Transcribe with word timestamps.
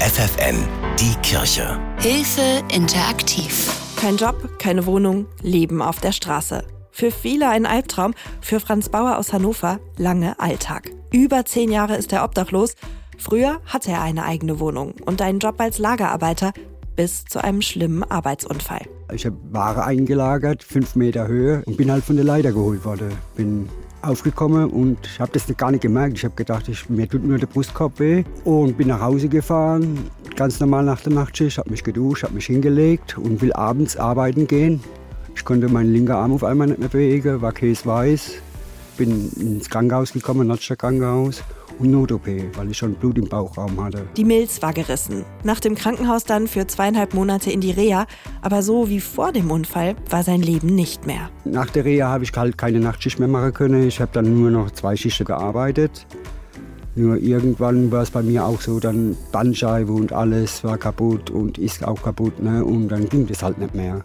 FFN, 0.00 0.56
die 0.98 1.14
Kirche. 1.20 1.78
Hilfe 1.98 2.64
interaktiv. 2.74 3.70
Kein 3.96 4.16
Job, 4.16 4.58
keine 4.58 4.86
Wohnung, 4.86 5.26
Leben 5.42 5.82
auf 5.82 6.00
der 6.00 6.12
Straße. 6.12 6.64
Für 6.90 7.10
viele 7.10 7.50
ein 7.50 7.66
Albtraum, 7.66 8.14
für 8.40 8.60
Franz 8.60 8.88
Bauer 8.88 9.18
aus 9.18 9.34
Hannover 9.34 9.78
lange 9.98 10.40
Alltag. 10.40 10.90
Über 11.12 11.44
zehn 11.44 11.70
Jahre 11.70 11.98
ist 11.98 12.14
er 12.14 12.24
obdachlos. 12.24 12.76
Früher 13.18 13.60
hatte 13.66 13.90
er 13.90 14.00
eine 14.00 14.24
eigene 14.24 14.58
Wohnung 14.58 14.94
und 15.04 15.20
einen 15.20 15.38
Job 15.38 15.60
als 15.60 15.76
Lagerarbeiter 15.76 16.54
bis 16.96 17.26
zu 17.26 17.44
einem 17.44 17.60
schlimmen 17.60 18.02
Arbeitsunfall. 18.02 18.86
Ich 19.12 19.26
habe 19.26 19.36
Ware 19.50 19.84
eingelagert, 19.84 20.64
fünf 20.64 20.96
Meter 20.96 21.28
Höhe 21.28 21.62
und 21.66 21.76
bin 21.76 21.92
halt 21.92 22.04
von 22.04 22.16
der 22.16 22.24
Leiter 22.24 22.52
geholt 22.52 22.86
worden. 22.86 23.12
Bin 23.36 23.68
aufgekommen 24.02 24.70
und 24.70 24.98
ich 25.04 25.20
habe 25.20 25.32
das 25.32 25.46
gar 25.56 25.70
nicht 25.70 25.82
gemerkt. 25.82 26.16
Ich 26.16 26.24
habe 26.24 26.34
gedacht, 26.34 26.68
ich, 26.68 26.88
mir 26.88 27.08
tut 27.08 27.24
nur 27.24 27.38
der 27.38 27.46
Brustkorb 27.46 27.98
weh 27.98 28.24
und 28.44 28.76
bin 28.76 28.88
nach 28.88 29.00
Hause 29.00 29.28
gefahren, 29.28 29.98
ganz 30.36 30.60
normal 30.60 30.84
nach 30.84 31.00
der 31.00 31.12
Nachtschicht, 31.12 31.58
habe 31.58 31.70
mich 31.70 31.84
geduscht, 31.84 32.22
habe 32.22 32.34
mich 32.34 32.46
hingelegt 32.46 33.18
und 33.18 33.40
will 33.42 33.52
abends 33.52 33.96
arbeiten 33.96 34.46
gehen. 34.46 34.80
Ich 35.34 35.44
konnte 35.44 35.68
meinen 35.68 35.92
linken 35.92 36.12
Arm 36.12 36.32
auf 36.32 36.44
einmal 36.44 36.68
nicht 36.68 36.80
mehr 36.80 36.88
bewegen, 36.88 37.40
war 37.40 37.52
käseweiß, 37.52 38.34
bin 39.00 39.32
ins 39.40 39.70
Krankenhaus 39.70 40.12
gekommen, 40.12 40.46
Nordstadt 40.46 40.80
Krankenhaus 40.80 41.42
und 41.78 41.90
Not-OP, 41.90 42.26
weil 42.54 42.70
ich 42.70 42.76
schon 42.76 42.92
Blut 42.92 43.16
im 43.16 43.26
Bauchraum 43.26 43.82
hatte. 43.82 44.06
Die 44.14 44.24
Milz 44.26 44.60
war 44.60 44.74
gerissen. 44.74 45.24
Nach 45.42 45.58
dem 45.58 45.74
Krankenhaus 45.74 46.24
dann 46.24 46.46
für 46.46 46.66
zweieinhalb 46.66 47.14
Monate 47.14 47.50
in 47.50 47.62
die 47.62 47.70
Reha. 47.70 48.06
Aber 48.42 48.62
so 48.62 48.90
wie 48.90 49.00
vor 49.00 49.32
dem 49.32 49.50
Unfall 49.50 49.96
war 50.10 50.22
sein 50.22 50.42
Leben 50.42 50.74
nicht 50.74 51.06
mehr. 51.06 51.30
Nach 51.46 51.70
der 51.70 51.86
Reha 51.86 52.08
habe 52.08 52.24
ich 52.24 52.32
halt 52.36 52.58
keine 52.58 52.78
Nachtschicht 52.78 53.18
mehr 53.18 53.28
machen 53.28 53.54
können. 53.54 53.88
Ich 53.88 54.02
habe 54.02 54.10
dann 54.12 54.38
nur 54.38 54.50
noch 54.50 54.70
zwei 54.72 54.96
Schichten 54.96 55.24
gearbeitet. 55.24 56.06
Nur 56.94 57.16
irgendwann 57.16 57.90
war 57.90 58.02
es 58.02 58.10
bei 58.10 58.22
mir 58.22 58.44
auch 58.44 58.60
so, 58.60 58.80
dann 58.80 59.16
Bandscheibe 59.32 59.92
und 59.92 60.12
alles 60.12 60.62
war 60.62 60.76
kaputt 60.76 61.30
und 61.30 61.56
ist 61.56 61.82
auch 61.86 62.02
kaputt. 62.02 62.42
Ne? 62.42 62.62
Und 62.62 62.88
dann 62.88 63.08
ging 63.08 63.26
das 63.26 63.42
halt 63.42 63.56
nicht 63.56 63.74
mehr. 63.74 64.04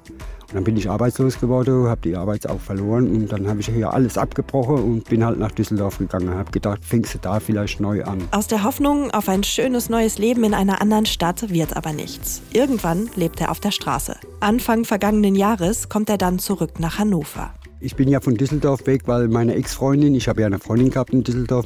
Dann 0.55 0.63
bin 0.63 0.77
ich 0.77 0.89
arbeitslos 0.89 1.37
geworden, 1.37 1.89
habe 1.89 1.99
die 1.99 2.15
Arbeit 2.15 2.47
auch 2.47 2.61
verloren 2.61 3.13
und 3.13 3.29
dann 3.29 3.45
habe 3.45 3.59
ich 3.59 3.67
hier 3.67 3.91
alles 3.91 4.17
abgebrochen 4.17 4.77
und 4.77 5.09
bin 5.09 5.25
halt 5.25 5.37
nach 5.37 5.51
Düsseldorf 5.51 5.97
gegangen. 5.97 6.29
Habe 6.29 6.49
gedacht, 6.49 6.79
fängst 6.81 7.13
du 7.13 7.17
da 7.17 7.41
vielleicht 7.41 7.81
neu 7.81 8.05
an. 8.05 8.19
Aus 8.31 8.47
der 8.47 8.63
Hoffnung 8.63 9.11
auf 9.11 9.27
ein 9.27 9.43
schönes 9.43 9.89
neues 9.89 10.17
Leben 10.17 10.45
in 10.45 10.53
einer 10.53 10.81
anderen 10.81 11.05
Stadt 11.05 11.49
wird 11.49 11.75
aber 11.75 11.91
nichts. 11.91 12.41
Irgendwann 12.53 13.09
lebt 13.17 13.41
er 13.41 13.51
auf 13.51 13.59
der 13.59 13.71
Straße. 13.71 14.15
Anfang 14.39 14.85
vergangenen 14.85 15.35
Jahres 15.35 15.89
kommt 15.89 16.09
er 16.09 16.17
dann 16.17 16.39
zurück 16.39 16.79
nach 16.79 16.99
Hannover. 16.99 17.53
Ich 17.81 17.97
bin 17.97 18.07
ja 18.07 18.21
von 18.21 18.35
Düsseldorf 18.35 18.87
weg, 18.87 19.01
weil 19.07 19.27
meine 19.27 19.55
Ex-Freundin, 19.55 20.15
ich 20.15 20.29
habe 20.29 20.39
ja 20.39 20.47
eine 20.47 20.59
Freundin 20.59 20.89
gehabt 20.89 21.11
in 21.11 21.25
Düsseldorf, 21.25 21.65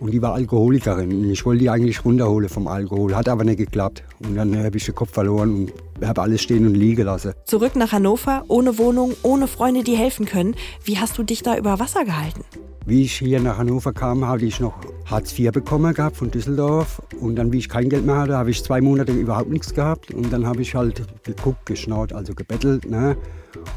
und 0.00 0.12
die 0.12 0.20
war 0.22 0.34
Alkoholikerin. 0.34 1.30
Ich 1.30 1.44
wollte 1.44 1.60
die 1.60 1.70
eigentlich 1.70 2.04
runterholen 2.04 2.48
vom 2.48 2.66
Alkohol, 2.66 3.14
hat 3.14 3.28
aber 3.28 3.44
nicht 3.44 3.58
geklappt. 3.58 4.02
Und 4.20 4.34
dann 4.34 4.56
habe 4.56 4.76
ich 4.76 4.84
den 4.86 4.94
Kopf 4.94 5.12
verloren 5.12 5.68
und 6.00 6.06
habe 6.06 6.22
alles 6.22 6.42
stehen 6.42 6.66
und 6.66 6.74
liegen 6.74 7.04
lassen. 7.04 7.34
Zurück 7.44 7.76
nach 7.76 7.92
Hannover, 7.92 8.44
ohne 8.48 8.78
Wohnung, 8.78 9.12
ohne 9.22 9.46
Freunde, 9.46 9.84
die 9.84 9.96
helfen 9.96 10.26
können. 10.26 10.54
Wie 10.84 10.98
hast 10.98 11.18
du 11.18 11.22
dich 11.22 11.42
da 11.42 11.56
über 11.56 11.78
Wasser 11.78 12.04
gehalten? 12.04 12.44
Wie 12.86 13.02
ich 13.02 13.12
hier 13.12 13.40
nach 13.40 13.58
Hannover 13.58 13.92
kam, 13.92 14.26
habe 14.26 14.44
ich 14.44 14.58
noch 14.58 14.74
Hartz 15.10 15.36
IV 15.38 15.52
bekommen 15.52 15.92
gehabt 15.92 16.16
von 16.16 16.30
Düsseldorf. 16.30 17.02
Und 17.20 17.36
dann, 17.36 17.52
wie 17.52 17.58
ich 17.58 17.68
kein 17.68 17.88
Geld 17.88 18.06
mehr 18.06 18.16
hatte, 18.16 18.36
habe 18.36 18.50
ich 18.50 18.62
zwei 18.62 18.80
Monate 18.80 19.12
überhaupt 19.12 19.50
nichts 19.50 19.74
gehabt. 19.74 20.12
Und 20.12 20.32
dann 20.32 20.46
habe 20.46 20.62
ich 20.62 20.74
halt 20.74 21.02
geguckt, 21.24 21.66
geschnaut, 21.66 22.12
also 22.12 22.34
gebettelt. 22.34 22.88
Ne? 22.88 23.16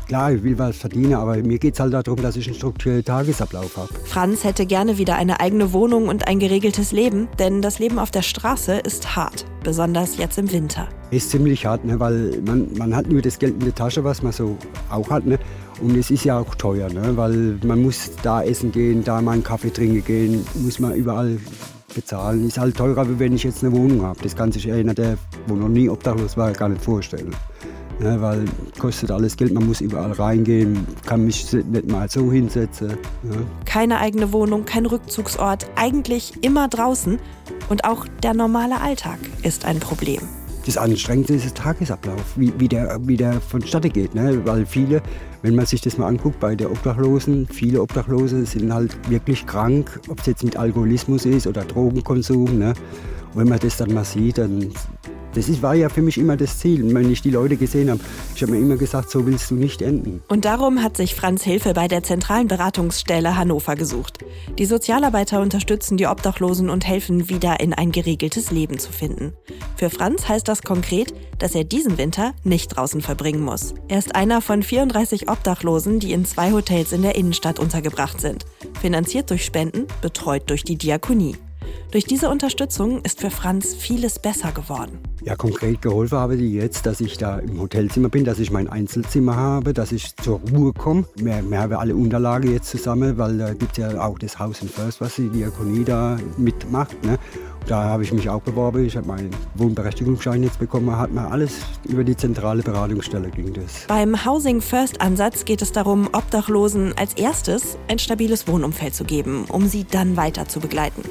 Klar, 0.07 0.33
ich 0.33 0.43
will 0.43 0.57
was 0.59 0.77
verdienen, 0.77 1.15
aber 1.15 1.37
mir 1.37 1.57
geht 1.57 1.73
es 1.73 1.79
halt 1.79 1.93
darum, 1.93 2.21
dass 2.21 2.35
ich 2.35 2.47
einen 2.47 2.55
strukturellen 2.55 3.03
Tagesablauf 3.03 3.77
habe. 3.77 3.89
Franz 4.05 4.43
hätte 4.43 4.65
gerne 4.65 4.97
wieder 4.97 5.15
eine 5.15 5.39
eigene 5.39 5.73
Wohnung 5.73 6.07
und 6.07 6.27
ein 6.27 6.39
geregeltes 6.39 6.91
Leben, 6.91 7.27
denn 7.39 7.61
das 7.61 7.79
Leben 7.79 7.97
auf 7.97 8.11
der 8.11 8.21
Straße 8.21 8.73
ist 8.79 9.15
hart, 9.15 9.45
besonders 9.63 10.17
jetzt 10.17 10.37
im 10.37 10.51
Winter. 10.51 10.87
Ist 11.11 11.29
ziemlich 11.29 11.65
hart, 11.65 11.85
ne? 11.85 11.99
weil 11.99 12.41
man, 12.45 12.67
man 12.77 12.95
hat 12.95 13.07
nur 13.07 13.21
das 13.21 13.39
Geld 13.39 13.53
in 13.55 13.61
der 13.61 13.75
Tasche, 13.75 14.03
was 14.03 14.21
man 14.21 14.31
so 14.31 14.57
auch 14.89 15.09
hat. 15.09 15.25
Ne? 15.25 15.39
Und 15.81 15.97
es 15.97 16.11
ist 16.11 16.25
ja 16.25 16.37
auch 16.37 16.55
teuer, 16.55 16.89
ne? 16.89 17.15
weil 17.15 17.59
man 17.65 17.81
muss 17.81 18.11
da 18.21 18.43
essen 18.43 18.71
gehen, 18.71 19.03
da 19.03 19.21
mal 19.21 19.31
einen 19.31 19.43
Kaffee 19.43 19.71
trinken 19.71 20.03
gehen, 20.03 20.45
muss 20.55 20.79
man 20.79 20.93
überall 20.93 21.37
bezahlen. 21.93 22.47
Ist 22.47 22.57
halt 22.57 22.75
teurer, 22.75 23.07
wenn 23.19 23.33
ich 23.33 23.43
jetzt 23.43 23.63
eine 23.63 23.75
Wohnung 23.75 24.03
habe. 24.03 24.19
Das 24.21 24.35
kann 24.35 24.51
sich 24.51 24.71
einer, 24.71 24.93
der 24.93 25.17
wo 25.47 25.55
noch 25.55 25.69
nie 25.69 25.89
obdachlos 25.89 26.37
war, 26.37 26.51
gar 26.51 26.69
nicht 26.69 26.83
vorstellen. 26.83 27.33
Ne, 27.99 28.19
weil 28.19 28.45
kostet 28.79 29.11
alles 29.11 29.37
Geld, 29.37 29.53
man 29.53 29.67
muss 29.67 29.79
überall 29.79 30.11
reingehen, 30.13 30.87
kann 31.05 31.25
mich 31.25 31.53
nicht 31.53 31.89
mal 31.89 32.09
so 32.09 32.31
hinsetzen. 32.31 32.97
Ne. 33.21 33.45
Keine 33.65 33.99
eigene 33.99 34.33
Wohnung, 34.33 34.65
kein 34.65 34.87
Rückzugsort, 34.87 35.67
eigentlich 35.75 36.33
immer 36.41 36.67
draußen. 36.67 37.19
Und 37.69 37.85
auch 37.85 38.05
der 38.21 38.33
normale 38.33 38.81
Alltag 38.81 39.19
ist 39.41 39.65
ein 39.65 39.79
Problem. 39.79 40.21
Das 40.65 40.77
Anstrengendste 40.77 41.33
ist 41.33 41.43
der 41.43 41.53
Tagesablauf, 41.53 42.37
wie, 42.37 42.53
wie, 42.57 42.69
der, 42.69 42.97
wie 43.01 43.17
der 43.17 43.41
vonstatten 43.41 43.91
geht. 43.91 44.15
Ne? 44.15 44.45
Weil 44.45 44.65
viele, 44.65 45.01
wenn 45.41 45.55
man 45.55 45.65
sich 45.65 45.81
das 45.81 45.97
mal 45.97 46.07
anguckt, 46.07 46.39
bei 46.39 46.55
der 46.55 46.71
Obdachlosen, 46.71 47.47
viele 47.47 47.81
Obdachlose 47.81 48.45
sind 48.45 48.73
halt 48.73 48.97
wirklich 49.09 49.45
krank, 49.45 49.99
ob 50.07 50.21
es 50.21 50.25
jetzt 50.25 50.43
mit 50.43 50.55
Alkoholismus 50.55 51.25
ist 51.25 51.47
oder 51.47 51.65
Drogenkonsum. 51.65 52.59
Ne? 52.59 52.73
Und 53.33 53.41
wenn 53.41 53.49
man 53.49 53.59
das 53.59 53.75
dann 53.75 53.93
mal 53.93 54.05
sieht, 54.05 54.37
dann 54.37 54.71
das 55.35 55.49
ist, 55.49 55.61
war 55.61 55.75
ja 55.75 55.89
für 55.89 56.01
mich 56.01 56.17
immer 56.17 56.37
das 56.37 56.59
Ziel, 56.59 56.93
wenn 56.93 57.11
ich 57.11 57.21
die 57.21 57.31
Leute 57.31 57.57
gesehen 57.57 57.89
habe. 57.89 57.99
Ich 58.35 58.41
habe 58.41 58.51
mir 58.51 58.59
immer 58.59 58.77
gesagt, 58.77 59.09
so 59.09 59.25
willst 59.25 59.51
du 59.51 59.55
nicht 59.55 59.81
enden. 59.81 60.21
Und 60.27 60.45
darum 60.45 60.81
hat 60.83 60.97
sich 60.97 61.15
Franz 61.15 61.43
Hilfe 61.43 61.73
bei 61.73 61.87
der 61.87 62.03
zentralen 62.03 62.47
Beratungsstelle 62.47 63.35
Hannover 63.35 63.75
gesucht. 63.75 64.19
Die 64.57 64.65
Sozialarbeiter 64.65 65.41
unterstützen 65.41 65.97
die 65.97 66.07
Obdachlosen 66.07 66.69
und 66.69 66.87
helfen, 66.87 67.29
wieder 67.29 67.59
in 67.59 67.73
ein 67.73 67.91
geregeltes 67.91 68.51
Leben 68.51 68.79
zu 68.79 68.91
finden. 68.91 69.33
Für 69.75 69.89
Franz 69.89 70.27
heißt 70.27 70.47
das 70.47 70.61
konkret, 70.61 71.13
dass 71.39 71.55
er 71.55 71.63
diesen 71.63 71.97
Winter 71.97 72.33
nicht 72.43 72.69
draußen 72.69 73.01
verbringen 73.01 73.41
muss. 73.41 73.73
Er 73.87 73.99
ist 73.99 74.15
einer 74.15 74.41
von 74.41 74.63
34 74.63 75.29
Obdachlosen, 75.29 75.99
die 75.99 76.13
in 76.13 76.25
zwei 76.25 76.51
Hotels 76.51 76.93
in 76.93 77.01
der 77.01 77.15
Innenstadt 77.15 77.59
untergebracht 77.59 78.21
sind. 78.21 78.45
Finanziert 78.79 79.29
durch 79.29 79.45
Spenden, 79.45 79.87
betreut 80.01 80.49
durch 80.49 80.63
die 80.63 80.77
Diakonie. 80.77 81.35
Durch 81.91 82.05
diese 82.05 82.29
Unterstützung 82.29 83.01
ist 83.03 83.19
für 83.19 83.29
Franz 83.29 83.75
vieles 83.75 84.17
besser 84.17 84.51
geworden. 84.51 84.97
Ja, 85.23 85.35
konkret 85.35 85.81
geholfen 85.81 86.17
habe 86.17 86.37
die 86.37 86.53
jetzt, 86.53 86.85
dass 86.85 86.99
ich 86.99 87.17
da 87.17 87.37
im 87.37 87.61
Hotelzimmer 87.61 88.09
bin, 88.09 88.25
dass 88.25 88.39
ich 88.39 88.51
mein 88.51 88.67
Einzelzimmer 88.67 89.35
habe, 89.35 89.73
dass 89.73 89.91
ich 89.91 90.15
zur 90.17 90.39
Ruhe 90.51 90.73
komme. 90.73 91.05
Wir, 91.15 91.43
wir 91.47 91.59
haben 91.59 91.73
alle 91.73 91.95
Unterlagen 91.95 92.51
jetzt 92.51 92.69
zusammen, 92.69 93.17
weil 93.17 93.37
da 93.37 93.53
gibt 93.53 93.73
es 93.73 93.77
ja 93.77 94.01
auch 94.01 94.17
das 94.17 94.39
House 94.39 94.61
and 94.61 94.71
First, 94.71 95.01
was 95.01 95.15
die 95.15 95.29
Diakonie 95.29 95.83
da 95.83 96.17
mitmacht. 96.37 97.01
Ne? 97.05 97.19
Da 97.67 97.83
habe 97.83 98.03
ich 98.03 98.11
mich 98.11 98.29
auch 98.29 98.41
beworben. 98.41 98.85
Ich 98.85 98.97
habe 98.97 99.07
meinen 99.07 99.29
Wohnberechtigungsschein 99.55 100.43
jetzt 100.43 100.59
bekommen. 100.59 100.97
Hat 100.97 101.11
mir 101.11 101.29
alles 101.29 101.57
über 101.87 102.03
die 102.03 102.17
zentrale 102.17 102.61
Beratungsstelle 102.63 103.29
ging 103.29 103.53
das. 103.53 103.85
Beim 103.87 104.25
Housing 104.25 104.61
First 104.61 104.99
Ansatz 104.99 105.45
geht 105.45 105.61
es 105.61 105.71
darum, 105.71 106.09
Obdachlosen 106.11 106.93
als 106.97 107.13
erstes 107.13 107.77
ein 107.87 107.99
stabiles 107.99 108.47
Wohnumfeld 108.47 108.93
zu 108.93 109.05
geben, 109.05 109.45
um 109.47 109.67
sie 109.67 109.85
dann 109.89 110.17
weiter 110.17 110.47
zu 110.47 110.59
begleiten. 110.59 111.03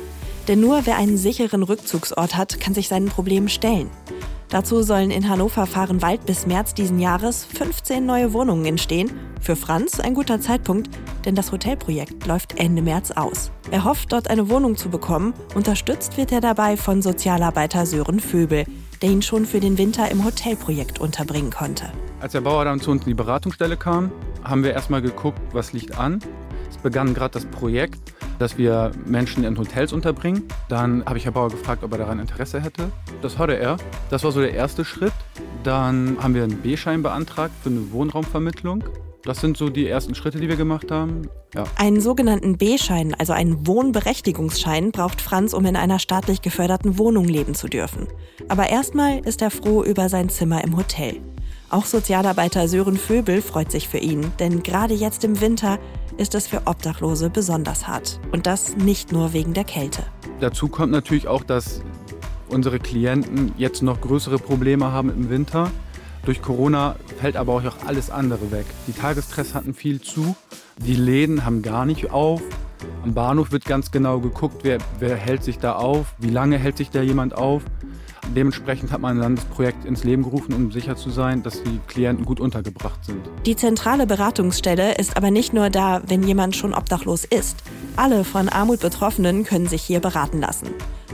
Denn 0.49 0.61
nur 0.61 0.87
wer 0.87 0.97
einen 0.97 1.17
sicheren 1.17 1.63
Rückzugsort 1.63 2.37
hat, 2.37 2.61
kann 2.61 2.75
sich 2.75 2.89
seinen 2.89 3.07
Problemen 3.09 3.49
stellen. 3.49 3.91
Dazu 4.53 4.83
sollen 4.83 5.11
in 5.11 5.31
Hannover-Fahrenwald 5.31 6.27
bis 6.27 6.47
März 6.47 6.75
diesen 6.75 6.99
Jahres 6.99 7.45
15 7.45 8.05
neue 8.05 8.35
Wohnungen 8.35 8.67
entstehen. 8.67 9.11
Für 9.41 9.57
Franz 9.57 9.99
ein 9.99 10.13
guter 10.13 10.43
Zeitpunkt, 10.43 10.91
denn 11.25 11.35
das 11.35 11.53
Hotelprojekt 11.53 12.27
läuft 12.27 12.59
Ende 12.59 12.83
März 12.83 13.13
aus. 13.13 13.51
Er 13.71 13.85
hofft, 13.85 14.13
dort 14.13 14.29
eine 14.29 14.51
Wohnung 14.51 14.77
zu 14.77 14.91
bekommen. 14.91 15.33
Unterstützt 15.55 16.19
wird 16.19 16.33
er 16.33 16.43
dabei 16.43 16.77
von 16.77 17.01
Sozialarbeiter 17.01 17.87
Sören 17.87 18.21
Vöbel, 18.21 18.67
der 19.01 19.09
ihn 19.09 19.23
schon 19.23 19.47
für 19.47 19.59
den 19.59 19.79
Winter 19.79 20.11
im 20.11 20.23
Hotelprojekt 20.23 21.01
unterbringen 21.01 21.51
konnte. 21.51 21.91
Als 22.21 22.33
der 22.33 22.43
Bauer 22.43 22.67
dann 22.67 22.79
zu 22.79 22.91
uns 22.91 23.05
in 23.05 23.09
die 23.09 23.15
Beratungsstelle 23.15 23.79
kam, 23.79 24.13
haben 24.45 24.63
wir 24.63 24.73
erstmal 24.73 25.01
geguckt, 25.01 25.41
was 25.53 25.73
liegt 25.73 25.97
an. 25.99 26.19
Es 26.71 26.77
begann 26.77 27.15
gerade 27.15 27.33
das 27.33 27.47
Projekt 27.47 28.13
dass 28.43 28.59
wir 28.59 28.91
Menschen 29.07 29.45
in 29.45 29.57
Hotels 29.57 29.93
unterbringen. 29.93 30.43
Dann 30.69 31.05
habe 31.05 31.17
ich 31.17 31.25
Herr 31.25 31.33
Bauer 31.33 31.49
gefragt, 31.49 31.85
ob 31.85 31.93
er 31.93 31.99
daran 31.99 32.19
Interesse 32.19 32.61
hätte. 32.61 32.91
Das 33.23 33.39
hatte 33.39 33.57
er. 33.57 33.77
Das 34.11 34.25
war 34.25 34.33
so 34.33 34.41
der 34.41 34.53
erste 34.53 34.85
Schritt. 34.85 35.13
Dann 35.63 36.17
haben 36.21 36.35
wir 36.35 36.43
einen 36.43 36.57
B-Schein 36.57 37.05
beantragt 37.05 37.55
für 37.63 37.71
eine 37.71 37.93
Wohnraumvermittlung. 37.93 38.83
Das 39.23 39.41
sind 39.41 39.57
so 39.57 39.69
die 39.69 39.87
ersten 39.87 40.17
Schritte, 40.17 40.41
die 40.41 40.49
wir 40.49 40.57
gemacht 40.57 40.91
haben. 40.91 41.29
Ja. 41.55 41.63
Einen 41.77 42.01
sogenannten 42.01 42.59
B-Schein, 42.59 43.15
also 43.17 43.33
einen 43.33 43.65
Wohnberechtigungsschein, 43.69 44.91
braucht 44.91 45.21
Franz, 45.21 45.55
um 45.55 45.65
in 45.65 45.77
einer 45.77 46.01
staatlich 46.01 46.43
geförderten 46.43 46.99
Wohnung 46.99 47.27
leben 47.27 47.55
zu 47.55 47.69
dürfen. 47.69 48.09
Aber 48.49 48.69
erstmal 48.69 49.21
ist 49.21 49.41
er 49.41 49.53
froh 49.53 49.85
über 49.85 50.09
sein 50.09 50.29
Zimmer 50.29 50.65
im 50.65 50.77
Hotel. 50.77 51.21
Auch 51.73 51.87
Sozialarbeiter 51.87 52.69
Sören 52.69 52.99
Vöbel 52.99 53.41
freut 53.41 53.73
sich 53.73 53.89
für 53.89 53.97
ihn, 53.97 54.31
denn 54.39 54.63
gerade 54.63 54.93
jetzt 54.93 55.25
im 55.25 55.41
Winter 55.41 55.79
ist 56.19 56.35
es 56.35 56.47
für 56.47 56.67
Obdachlose 56.67 57.31
besonders 57.31 57.89
hart. 57.89 58.21
Und 58.31 58.47
das 58.47 58.77
nicht 58.77 59.11
nur 59.11 59.33
wegen 59.33 59.55
der 59.55 59.65
Kälte. 59.65 60.03
Dazu 60.39 60.69
kommt 60.69 60.93
natürlich 60.93 61.29
auch, 61.29 61.43
dass 61.43 61.81
unsere 62.51 62.79
Klienten 62.79 63.55
jetzt 63.57 63.81
noch 63.81 64.03
größere 64.03 64.39
Probleme 64.39 64.93
haben 64.93 65.09
im 65.09 65.31
Winter. 65.31 65.71
Durch 66.27 66.43
Corona 66.43 66.97
fällt 67.19 67.37
aber 67.37 67.55
auch 67.55 67.63
alles 67.87 68.11
andere 68.11 68.53
weg. 68.53 68.67
Die 68.87 68.93
Tagestress 68.93 69.55
hatten 69.55 69.73
viel 69.73 70.03
zu, 70.03 70.37
die 70.77 70.95
Läden 70.95 71.47
haben 71.47 71.63
gar 71.63 71.87
nicht 71.87 72.11
auf. 72.11 72.43
Am 73.03 73.15
Bahnhof 73.15 73.51
wird 73.51 73.65
ganz 73.65 73.91
genau 73.91 74.21
geguckt, 74.21 74.59
wer, 74.63 74.77
wer 74.99 75.17
hält 75.17 75.43
sich 75.43 75.59
da 75.59 75.77
auf, 75.77 76.15
wie 76.19 76.29
lange 76.29 76.59
hält 76.59 76.77
sich 76.77 76.91
da 76.91 77.01
jemand 77.01 77.35
auf. 77.35 77.63
Dementsprechend 78.35 78.93
hat 78.93 79.01
man 79.01 79.21
dann 79.21 79.37
das 79.37 79.45
Projekt 79.45 79.85
ins 79.85 80.05
Leben 80.05 80.23
gerufen, 80.23 80.55
um 80.55 80.73
sicher 80.73 80.97
zu 80.97 81.11
sein, 81.11 81.43
dass 81.43 81.63
die 81.63 81.81
Klienten 81.87 82.25
gut 82.25 82.41
untergebracht 82.41 83.05
sind. 83.05 83.21
Die 83.45 83.57
zentrale 83.57 84.07
Beratungsstelle 84.07 84.95
ist 84.95 85.17
aber 85.17 85.31
nicht 85.31 85.53
nur 85.53 85.71
da, 85.71 86.03
wenn 86.07 86.23
jemand 86.23 86.57
schon 86.57 86.73
obdachlos 86.73 87.25
ist. 87.25 87.63
Alle 87.97 88.25
von 88.25 88.49
Armut 88.49 88.81
Betroffenen 88.81 89.45
können 89.45 89.67
sich 89.67 89.83
hier 89.83 90.01
beraten 90.01 90.41
lassen. 90.41 90.69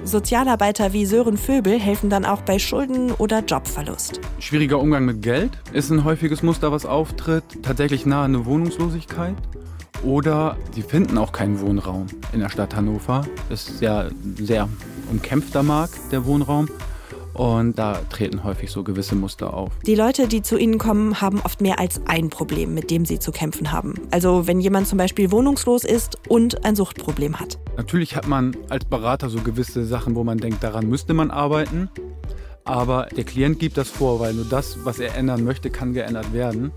Sozialarbeiter 0.05 0.93
wie 0.93 1.07
Sören 1.07 1.37
Vöbel 1.37 1.79
helfen 1.79 2.09
dann 2.09 2.25
auch 2.25 2.43
bei 2.43 2.59
Schulden 2.59 3.11
oder 3.13 3.41
Jobverlust. 3.45 4.21
Schwieriger 4.39 4.79
Umgang 4.79 5.05
mit 5.05 5.23
Geld 5.23 5.51
ist 5.73 5.91
ein 5.91 6.05
häufiges 6.05 6.43
Muster, 6.43 6.71
was 6.73 6.87
auftritt. 6.87 7.45
Tatsächlich 7.63 8.07
nahe 8.07 8.25
eine 8.25 8.47
Wohnungslosigkeit. 8.47 9.35
Oder 10.05 10.57
sie 10.73 10.83
finden 10.83 11.19
auch 11.19 11.33
keinen 11.33 11.61
Wohnraum 11.61 12.07
in 12.33 12.41
der 12.41 12.49
Stadt 12.49 12.77
Hannover. 12.77 13.27
Das 13.49 13.69
ist 13.69 13.81
ja 13.81 14.03
ein 14.03 14.37
sehr 14.39 14.69
umkämpfter 15.11 15.65
Markt, 15.65 15.99
der 16.13 16.25
Wohnraum. 16.25 16.69
Und 17.39 17.79
da 17.79 18.01
treten 18.11 18.43
häufig 18.43 18.73
so 18.73 18.83
gewisse 18.83 19.15
Muster 19.15 19.55
auf. 19.55 19.71
Die 19.87 19.95
Leute, 19.95 20.27
die 20.27 20.43
zu 20.43 20.59
ihnen 20.59 20.77
kommen, 20.77 21.21
haben 21.21 21.41
oft 21.45 21.61
mehr 21.61 21.79
als 21.79 22.01
ein 22.07 22.31
Problem, 22.31 22.75
mit 22.75 22.91
dem 22.91 23.05
sie 23.05 23.21
zu 23.21 23.31
kämpfen 23.31 23.71
haben. 23.71 23.95
Also 24.11 24.49
wenn 24.49 24.61
jemand 24.61 24.89
zum 24.89 24.99
Beispiel 24.99 25.31
wohnungslos 25.31 25.85
ist 25.85 26.19
und 26.29 26.65
ein 26.65 26.75
Suchtproblem 26.75 27.39
hat. 27.39 27.61
Natürlich 27.77 28.17
hat 28.17 28.27
man 28.27 28.57
als 28.69 28.85
Berater 28.87 29.31
so 29.31 29.39
gewisse 29.39 29.85
Sachen, 29.87 30.17
wo 30.17 30.25
man 30.25 30.39
denkt, 30.39 30.65
daran 30.65 30.89
müsste 30.89 31.15
man 31.15 31.31
arbeiten. 31.31 31.89
Aber 32.65 33.07
der 33.17 33.23
Klient 33.23 33.61
gibt 33.61 33.77
das 33.77 33.89
vor, 33.89 34.19
weil 34.19 34.35
nur 34.35 34.45
das, 34.45 34.85
was 34.85 34.99
er 34.99 35.15
ändern 35.15 35.45
möchte, 35.45 35.71
kann 35.71 35.95
geändert 35.95 36.33
werden. 36.33 36.73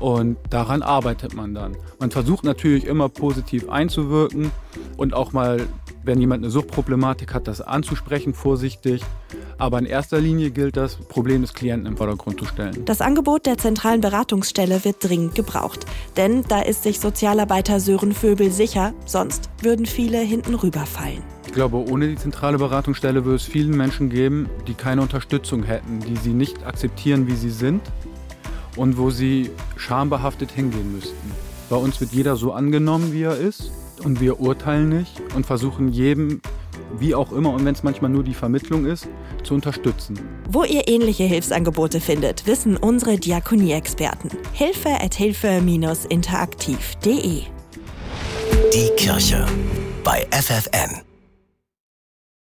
Und 0.00 0.36
daran 0.50 0.82
arbeitet 0.82 1.34
man 1.34 1.54
dann. 1.54 1.76
Man 1.98 2.10
versucht 2.10 2.44
natürlich 2.44 2.84
immer 2.84 3.08
positiv 3.08 3.68
einzuwirken 3.70 4.50
und 4.98 5.14
auch 5.14 5.32
mal, 5.32 5.66
wenn 6.04 6.20
jemand 6.20 6.44
eine 6.44 6.50
Suchtproblematik 6.50 7.32
hat, 7.32 7.48
das 7.48 7.62
anzusprechen, 7.62 8.34
vorsichtig. 8.34 9.02
Aber 9.58 9.78
in 9.80 9.86
erster 9.86 10.20
Linie 10.20 10.52
gilt 10.52 10.76
das 10.76 10.94
Problem 10.96 11.42
des 11.42 11.52
Klienten 11.52 11.86
im 11.86 11.96
Vordergrund 11.96 12.38
zu 12.38 12.46
stellen. 12.46 12.84
Das 12.84 13.00
Angebot 13.00 13.44
der 13.44 13.58
zentralen 13.58 14.00
Beratungsstelle 14.00 14.84
wird 14.84 14.96
dringend 15.00 15.34
gebraucht. 15.34 15.84
Denn 16.16 16.44
da 16.48 16.60
ist 16.62 16.84
sich 16.84 17.00
Sozialarbeiter 17.00 17.80
Sören 17.80 18.12
Vöbel 18.12 18.52
sicher, 18.52 18.94
sonst 19.04 19.50
würden 19.60 19.84
viele 19.84 20.18
hinten 20.18 20.54
rüberfallen. 20.54 21.22
Ich 21.46 21.52
glaube, 21.52 21.78
ohne 21.78 22.08
die 22.08 22.16
zentrale 22.16 22.58
Beratungsstelle 22.58 23.24
würde 23.24 23.36
es 23.36 23.42
vielen 23.42 23.76
Menschen 23.76 24.10
geben, 24.10 24.48
die 24.68 24.74
keine 24.74 25.02
Unterstützung 25.02 25.64
hätten, 25.64 26.00
die 26.00 26.16
sie 26.16 26.34
nicht 26.34 26.64
akzeptieren, 26.64 27.26
wie 27.26 27.34
sie 27.34 27.50
sind 27.50 27.82
und 28.76 28.96
wo 28.96 29.10
sie 29.10 29.50
schambehaftet 29.76 30.52
hingehen 30.52 30.92
müssten. 30.92 31.32
Bei 31.68 31.76
uns 31.76 32.00
wird 32.00 32.12
jeder 32.12 32.36
so 32.36 32.52
angenommen, 32.52 33.12
wie 33.12 33.22
er 33.22 33.36
ist 33.36 33.72
und 34.04 34.20
wir 34.20 34.40
urteilen 34.40 34.88
nicht 34.88 35.20
und 35.34 35.46
versuchen 35.46 35.88
jedem, 35.88 36.40
wie 36.98 37.14
auch 37.14 37.32
immer 37.32 37.52
und 37.52 37.64
wenn 37.64 37.74
es 37.74 37.82
manchmal 37.82 38.10
nur 38.10 38.22
die 38.22 38.34
Vermittlung 38.34 38.84
ist, 38.86 39.08
zu 39.44 39.54
unterstützen. 39.54 40.18
Wo 40.50 40.64
ihr 40.64 40.88
ähnliche 40.88 41.24
Hilfsangebote 41.24 42.00
findet, 42.00 42.46
wissen 42.46 42.76
unsere 42.76 43.16
Diakonie-Experten. 43.16 44.30
Hilfe 44.52 44.90
at 45.00 45.14
hilfe-interaktiv.de 45.14 47.42
Die 48.72 48.90
Kirche 48.96 49.46
bei 50.04 50.26
FFN. 50.30 51.07